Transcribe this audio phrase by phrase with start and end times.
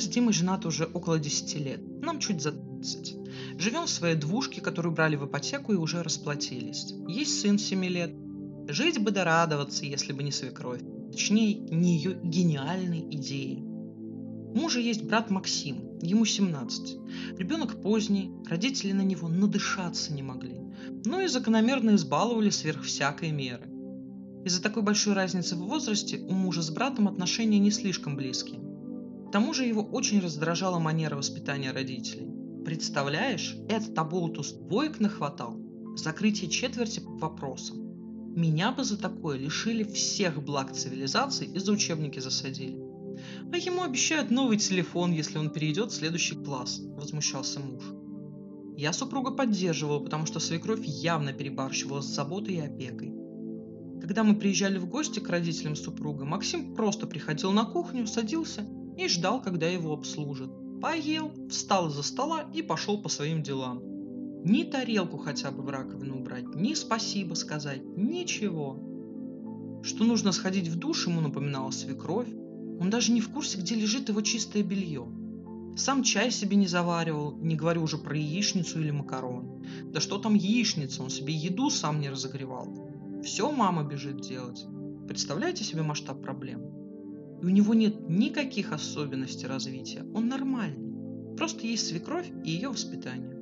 [0.00, 2.02] С Димой женаты уже около 10 лет.
[2.02, 3.16] Нам чуть за 30.
[3.58, 6.94] Живем в своей двушке, которую брали в ипотеку и уже расплатились.
[7.06, 8.10] Есть сын 7 лет.
[8.66, 10.80] Жить бы да радоваться, если бы не свекровь.
[11.12, 13.58] Точнее, не ее гениальной идеи.
[13.62, 17.38] У мужа есть брат Максим, ему 17.
[17.38, 20.56] Ребенок поздний, родители на него надышаться не могли.
[21.04, 23.68] Ну и закономерно избаловали сверх всякой меры.
[24.46, 28.60] Из-за такой большой разницы в возрасте у мужа с братом отношения не слишком близкие.
[29.30, 32.26] К тому же его очень раздражала манера воспитания родителей.
[32.64, 35.56] Представляешь, этот оболтус двоек нахватал.
[35.94, 38.34] Закрытие четверти по вопросам.
[38.34, 42.76] Меня бы за такое лишили всех благ цивилизации и за учебники засадили.
[43.52, 47.84] А ему обещают новый телефон, если он перейдет в следующий класс, возмущался муж.
[48.76, 53.12] Я супруга поддерживала, потому что свекровь явно перебарщивала с заботой и опекой.
[54.00, 58.66] Когда мы приезжали в гости к родителям супруга, Максим просто приходил на кухню, садился
[59.00, 60.50] и ждал, когда его обслужат.
[60.80, 63.80] Поел, встал из-за стола и пошел по своим делам.
[64.44, 68.78] Ни тарелку хотя бы в раковину убрать, ни спасибо сказать, ничего.
[69.82, 72.28] Что нужно сходить в душ, ему напоминала свекровь.
[72.28, 75.06] Он даже не в курсе, где лежит его чистое белье.
[75.76, 79.64] Сам чай себе не заваривал, не говорю уже про яичницу или макарон.
[79.84, 83.22] Да что там яичница, он себе еду сам не разогревал.
[83.22, 84.66] Все мама бежит делать.
[85.06, 86.89] Представляете себе масштаб проблем?
[87.40, 90.04] И у него нет никаких особенностей развития.
[90.14, 91.36] Он нормальный.
[91.36, 93.34] Просто есть свекровь и ее воспитание.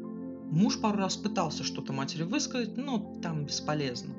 [0.51, 4.15] Муж пару раз пытался что-то матери высказать, но там бесполезно.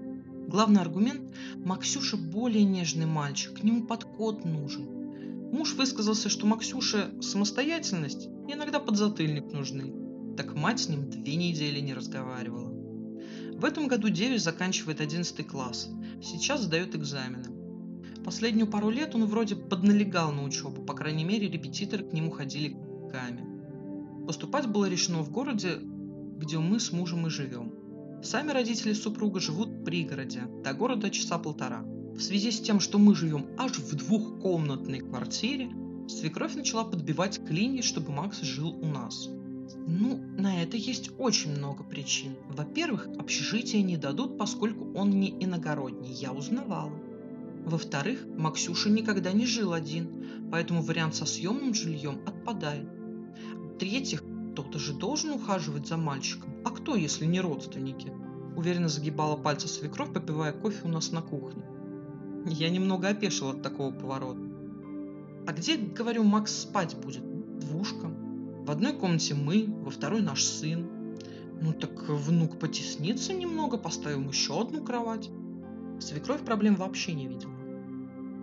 [0.48, 5.00] Главный аргумент– Максюша более нежный мальчик, к нему подкот нужен.
[5.52, 10.36] Муж высказался, что Максюше самостоятельность и иногда подзатыльник нужны.
[10.36, 12.70] Так мать с ним две недели не разговаривала.
[13.60, 15.90] В этом году Девис заканчивает 11 класс.
[16.22, 17.59] Сейчас сдает экзамены.
[18.30, 22.78] Последнюю пару лет он вроде подналегал на учебу, по крайней мере, репетиторы к нему ходили
[23.12, 23.44] ками.
[24.28, 27.74] Поступать было решено в городе, где мы с мужем и живем.
[28.22, 31.82] Сами родители супруга живут в пригороде, до города часа полтора.
[31.82, 35.72] В связи с тем, что мы живем аж в двухкомнатной квартире,
[36.08, 39.28] свекровь начала подбивать клинья, чтобы Макс жил у нас.
[39.88, 42.36] Ну, на это есть очень много причин.
[42.48, 47.09] Во-первых, общежитие не дадут, поскольку он не иногородний, я узнавала.
[47.66, 52.88] Во-вторых, Максюша никогда не жил один, поэтому вариант со съемным жильем отпадает.
[53.76, 56.56] В-третьих, кто-то же должен ухаживать за мальчиком.
[56.66, 58.12] А кто, если не родственники?
[58.56, 61.64] Уверенно загибала пальцы свекровь, попивая кофе у нас на кухне.
[62.46, 64.42] Я немного опешил от такого поворота.
[65.48, 67.24] А где, говорю, Макс спать будет?
[67.60, 68.08] Двушка.
[68.08, 70.88] В одной комнате мы, во второй наш сын.
[71.62, 75.30] Ну так внук потеснится немного, поставим еще одну кровать.
[76.00, 77.54] Свекровь проблем вообще не видела.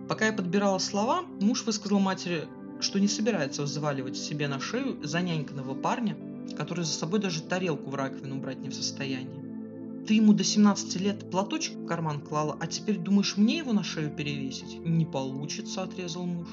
[0.07, 2.47] Пока я подбирала слова, муж высказал матери,
[2.79, 6.17] что не собирается взваливать себе на шею заняньканного парня,
[6.55, 10.05] который за собой даже тарелку в раковину брать не в состоянии.
[10.07, 13.83] Ты ему до 17 лет платочек в карман клала, а теперь думаешь мне его на
[13.83, 14.79] шею перевесить?
[14.79, 16.47] Не получится, отрезал муж.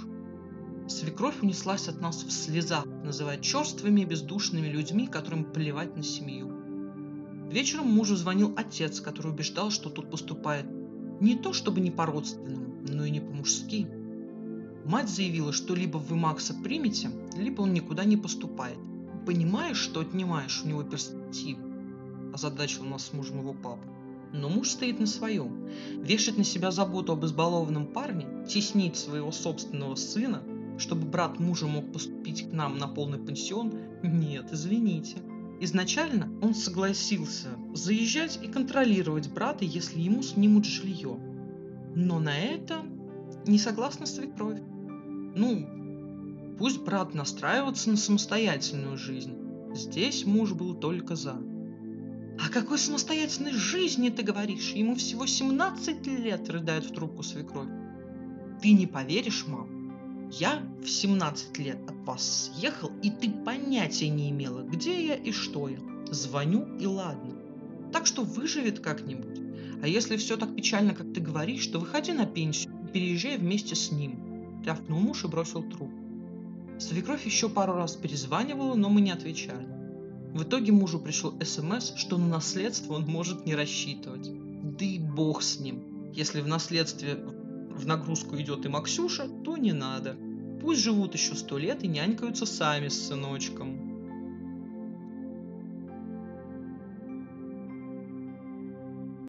[0.89, 6.53] Свекровь унеслась от нас в слезах, называя черствыми и бездушными людьми, которым плевать на семью.
[7.49, 10.67] Вечером мужу звонил отец, который убеждал, что тут поступает
[11.21, 13.87] не то чтобы не по-родственному, но и не по-мужски.
[14.85, 18.79] Мать заявила, что либо вы Макса примете, либо он никуда не поступает.
[19.27, 21.75] Понимаешь, что отнимаешь у него перспективу?
[22.35, 23.87] озадачил нас с мужем его папа.
[24.33, 25.69] Но муж стоит на своем.
[26.03, 30.43] Вешать на себя заботу об избалованном парне, теснить своего собственного сына,
[30.77, 33.73] чтобы брат мужа мог поступить к нам на полный пансион,
[34.03, 35.19] нет, извините.
[35.61, 41.17] Изначально он согласился заезжать и контролировать брата, если ему снимут жилье.
[41.95, 42.83] Но на это
[43.47, 44.61] не согласна свекровь.
[45.37, 49.35] Ну, пусть брат настраивается на самостоятельную жизнь.
[49.75, 51.37] Здесь муж был только за.
[52.39, 54.73] «О какой самостоятельной жизни ты говоришь?
[54.73, 57.69] Ему всего 17 лет!»– рыдает в трубку свекровь.
[58.61, 59.74] «Ты не поверишь, мам?
[60.41, 65.31] Я в 17 лет от вас съехал, и ты понятия не имела, где я и
[65.31, 65.79] что я.
[66.11, 67.37] Звоню и ладно.
[67.93, 69.41] Так что выживет как-нибудь.
[69.81, 73.77] А если все так печально, как ты говоришь, то выходи на пенсию и переезжай вместе
[73.77, 74.63] с ним».
[74.65, 76.05] Рявкнул муж и бросил трубку.
[76.81, 79.69] Свекровь еще пару раз перезванивала, но мы не отвечали.
[80.33, 84.33] В итоге мужу пришел СМС, что на наследство он может не рассчитывать.
[84.33, 86.11] Да и бог с ним.
[86.13, 87.19] Если в наследстве
[87.77, 90.17] в нагрузку идет и Максюша, то не надо.
[90.61, 93.84] Пусть живут еще сто лет и нянькаются сами с сыночком.